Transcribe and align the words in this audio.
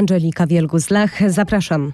Angelika 0.00 0.46
Wielgus-Lach, 0.46 1.30
zapraszam. 1.30 1.92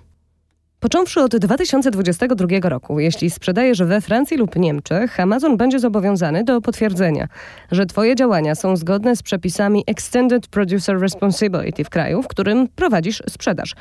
Począwszy 0.81 1.21
od 1.21 1.37
2022 1.37 2.69
roku, 2.69 3.01
jeśli 3.01 3.31
sprzedajesz 3.31 3.82
we 3.82 4.01
Francji 4.01 4.37
lub 4.37 4.56
Niemczech, 4.56 5.21
Amazon 5.21 5.56
będzie 5.56 5.79
zobowiązany 5.79 6.45
do 6.45 6.61
potwierdzenia, 6.61 7.29
że 7.71 7.87
Twoje 7.87 8.14
działania 8.14 8.54
są 8.54 8.77
zgodne 8.77 9.16
z 9.16 9.22
przepisami 9.22 9.84
Extended 9.87 10.46
Producer 10.46 11.00
Responsibility 11.00 11.84
w 11.84 11.90
kraju, 11.90 12.22
w 12.22 12.29
którym 12.29 12.69
prowadzisz 12.69 13.22
sprzedaż. 13.29 13.74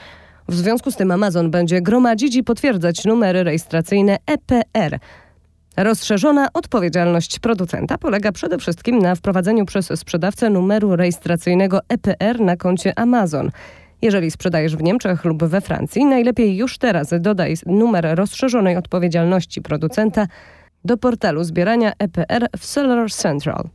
W 0.47 0.55
związku 0.55 0.91
z 0.91 0.95
tym 0.95 1.11
Amazon 1.11 1.51
będzie 1.51 1.81
gromadzić 1.81 2.35
i 2.35 2.43
potwierdzać 2.43 3.05
numery 3.05 3.43
rejestracyjne 3.43 4.17
EPR. 4.25 4.99
Rozszerzona 5.77 6.47
odpowiedzialność 6.53 7.39
producenta 7.39 7.97
polega 7.97 8.31
przede 8.31 8.57
wszystkim 8.57 8.99
na 8.99 9.15
wprowadzeniu 9.15 9.65
przez 9.65 9.99
sprzedawcę 9.99 10.49
numeru 10.49 10.95
rejestracyjnego 10.95 11.79
EPR 11.89 12.39
na 12.39 12.57
koncie 12.57 12.99
Amazon. 12.99 13.51
Jeżeli 14.05 14.31
sprzedajesz 14.31 14.75
w 14.75 14.83
Niemczech 14.83 15.25
lub 15.25 15.43
we 15.43 15.61
Francji, 15.61 16.05
najlepiej 16.05 16.57
już 16.57 16.77
teraz 16.77 17.13
dodaj 17.19 17.55
numer 17.65 18.07
rozszerzonej 18.15 18.77
odpowiedzialności 18.77 19.61
producenta 19.61 20.27
do 20.83 20.97
portalu 20.97 21.43
zbierania 21.43 21.93
EPR 21.99 22.47
w 22.57 22.65
Seller 22.65 23.11
Central. 23.11 23.69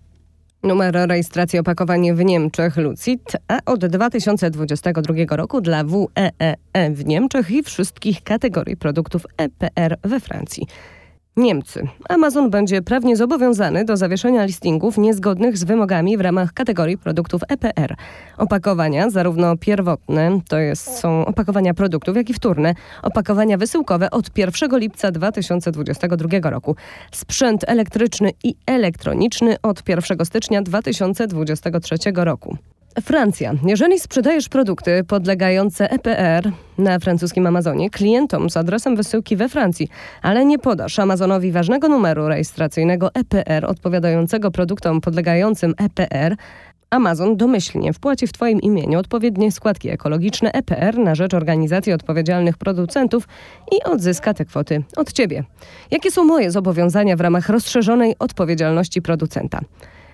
Numer 0.62 0.94
rejestracji 0.94 1.58
opakowań 1.58 2.14
w 2.14 2.24
Niemczech 2.24 2.76
Lucid, 2.76 3.36
a 3.48 3.58
od 3.66 3.86
2022 3.86 5.36
roku 5.36 5.60
dla 5.60 5.84
WEEE 5.84 6.54
e 6.72 6.90
w 6.90 7.06
Niemczech 7.06 7.50
i 7.50 7.62
wszystkich 7.62 8.22
kategorii 8.22 8.76
produktów 8.76 9.26
EPR 9.36 9.96
we 10.02 10.20
Francji. 10.20 10.66
Niemcy. 11.36 11.88
Amazon 12.08 12.50
będzie 12.50 12.82
prawnie 12.82 13.16
zobowiązany 13.16 13.84
do 13.84 13.96
zawieszenia 13.96 14.44
listingów 14.44 14.98
niezgodnych 14.98 15.58
z 15.58 15.64
wymogami 15.64 16.16
w 16.16 16.20
ramach 16.20 16.52
kategorii 16.52 16.98
produktów 16.98 17.42
EPR. 17.48 17.96
Opakowania, 18.38 19.10
zarówno 19.10 19.56
pierwotne, 19.56 20.40
to 20.48 20.58
jest, 20.58 20.98
są 20.98 21.26
opakowania 21.26 21.74
produktów, 21.74 22.16
jak 22.16 22.30
i 22.30 22.34
wtórne, 22.34 22.74
opakowania 23.02 23.58
wysyłkowe 23.58 24.10
od 24.10 24.38
1 24.38 24.78
lipca 24.78 25.10
2022 25.10 26.50
roku. 26.50 26.76
Sprzęt 27.12 27.64
elektryczny 27.66 28.30
i 28.44 28.54
elektroniczny 28.66 29.56
od 29.62 29.88
1 29.88 30.24
stycznia 30.24 30.62
2023 30.62 31.96
roku. 32.14 32.56
Francja. 33.02 33.54
Jeżeli 33.66 33.98
sprzedajesz 33.98 34.48
produkty 34.48 35.04
podlegające 35.04 35.90
EPR 35.90 36.52
na 36.78 36.98
francuskim 36.98 37.46
Amazonie 37.46 37.90
klientom 37.90 38.50
z 38.50 38.56
adresem 38.56 38.96
wysyłki 38.96 39.36
we 39.36 39.48
Francji, 39.48 39.88
ale 40.22 40.44
nie 40.44 40.58
podasz 40.58 40.98
Amazonowi 40.98 41.52
ważnego 41.52 41.88
numeru 41.88 42.28
rejestracyjnego 42.28 43.10
EPR 43.14 43.64
odpowiadającego 43.64 44.50
produktom 44.50 45.00
podlegającym 45.00 45.74
EPR, 45.78 46.36
Amazon 46.90 47.36
domyślnie 47.36 47.92
wpłaci 47.92 48.26
w 48.26 48.32
Twoim 48.32 48.60
imieniu 48.60 48.98
odpowiednie 48.98 49.52
składki 49.52 49.90
ekologiczne 49.90 50.52
EPR 50.52 50.98
na 50.98 51.14
rzecz 51.14 51.34
organizacji 51.34 51.92
odpowiedzialnych 51.92 52.56
producentów 52.56 53.28
i 53.72 53.82
odzyska 53.84 54.34
te 54.34 54.44
kwoty 54.44 54.82
od 54.96 55.12
Ciebie. 55.12 55.44
Jakie 55.90 56.10
są 56.10 56.24
moje 56.24 56.50
zobowiązania 56.50 57.16
w 57.16 57.20
ramach 57.20 57.48
rozszerzonej 57.48 58.14
odpowiedzialności 58.18 59.02
producenta? 59.02 59.60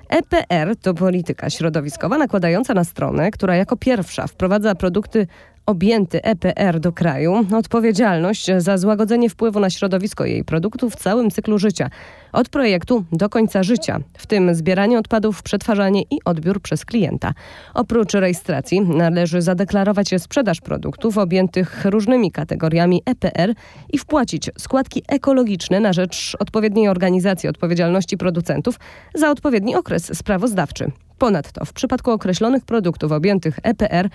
EPR 0.09 0.77
to 0.83 0.95
polityka 0.95 1.51
środowiskowa 1.51 2.19
nakładająca 2.19 2.75
na 2.75 2.85
stronę, 2.85 3.31
która 3.31 3.57
jako 3.57 3.77
pierwsza 3.77 4.27
wprowadza 4.27 4.75
produkty 4.75 5.27
objęty 5.67 6.22
EPR 6.22 6.81
do 6.81 6.92
kraju 6.92 7.47
odpowiedzialność 7.55 8.50
za 8.59 8.78
złagodzenie 8.78 9.31
wpływu 9.31 9.61
na 9.61 9.70
środowisko 9.70 10.25
jej 10.25 10.45
produktów 10.45 10.92
w 10.92 10.97
całym 10.97 11.31
cyklu 11.31 11.59
życia, 11.59 11.91
od 12.33 12.48
projektu 12.48 13.05
do 13.12 13.28
końca 13.28 13.62
życia, 13.62 14.00
w 14.19 14.27
tym 14.27 14.55
zbieranie 14.55 14.98
odpadów, 14.98 15.42
przetwarzanie 15.42 16.03
i 16.03 16.19
odbiór 16.25 16.61
przez 16.61 16.84
klienta. 16.84 17.34
Oprócz 17.75 18.14
rejestracji 18.14 18.81
należy 18.81 19.42
zadeklarować 19.42 20.11
sprzedaż 20.19 20.61
produktów 20.61 21.19
objętych 21.19 21.84
różnymi 21.84 22.33
kategoriami 22.33 23.03
EPR 23.06 23.55
i 23.92 23.98
wpłacić 23.98 24.50
składki 24.59 25.03
ekologiczne 25.09 25.81
na 25.81 25.92
rzecz 25.92 26.37
odpowiedniej 26.41 26.89
organizacji 26.89 27.48
odpowiedzialności 27.48 28.16
producentów 28.16 28.78
za 29.15 29.31
odpowiedni 29.31 29.77
okres 29.77 30.19
sprawozdawczy. 30.19 30.93
Ponadto 31.19 31.65
w 31.65 31.72
przypadku 31.72 32.10
określonych 32.10 32.65
produktów 32.65 33.12
objętych 33.12 33.59
EPR 33.62 34.09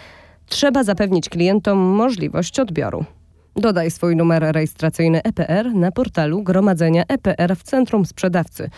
trzeba 0.51 0.83
zapewnić 0.83 1.29
klientom 1.29 1.77
możliwość 1.77 2.59
odbioru. 2.59 3.05
Dodaj 3.55 3.91
swój 3.91 4.15
numer 4.15 4.43
rejestracyjny 4.43 5.23
EPR 5.23 5.73
na 5.73 5.91
portalu 5.91 6.43
gromadzenia 6.43 7.03
EPR 7.07 7.55
w 7.55 7.63
centrum 7.63 8.05
sprzedawcy. 8.05 8.69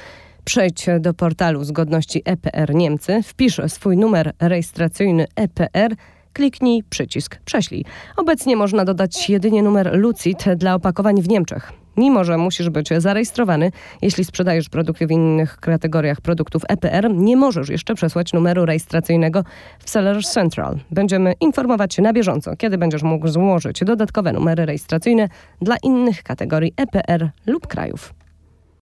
Przejdź 0.43 0.85
do 0.99 1.13
portalu 1.13 1.63
zgodności 1.63 2.21
EPR 2.25 2.75
Niemcy, 2.75 3.23
wpisz 3.23 3.61
swój 3.67 3.97
numer 3.97 4.33
rejestracyjny 4.39 5.25
EPR, 5.35 5.95
kliknij 6.33 6.83
przycisk 6.89 7.37
Prześlij. 7.45 7.85
Obecnie 8.17 8.55
można 8.55 8.85
dodać 8.85 9.29
jedynie 9.29 9.63
numer 9.63 9.97
Lucid 9.97 10.45
dla 10.55 10.75
opakowań 10.75 11.21
w 11.21 11.29
Niemczech. 11.29 11.82
Mimo, 11.97 12.23
że 12.23 12.37
musisz 12.37 12.69
być 12.69 12.89
zarejestrowany, 12.97 13.71
jeśli 14.01 14.25
sprzedajesz 14.25 14.69
produkty 14.69 15.07
w 15.07 15.11
innych 15.11 15.59
kategoriach 15.59 16.21
produktów 16.21 16.61
EPR, 16.69 17.09
nie 17.13 17.37
możesz 17.37 17.69
jeszcze 17.69 17.95
przesłać 17.95 18.33
numeru 18.33 18.65
rejestracyjnego 18.65 19.43
w 19.79 19.89
Seller 19.89 20.25
Central. 20.25 20.79
Będziemy 20.91 21.33
informować 21.39 21.93
Cię 21.93 22.01
na 22.01 22.13
bieżąco, 22.13 22.55
kiedy 22.55 22.77
będziesz 22.77 23.03
mógł 23.03 23.27
złożyć 23.27 23.79
dodatkowe 23.83 24.33
numery 24.33 24.65
rejestracyjne 24.65 25.29
dla 25.61 25.75
innych 25.83 26.23
kategorii 26.23 26.73
EPR 26.77 27.29
lub 27.45 27.67
krajów. 27.67 28.22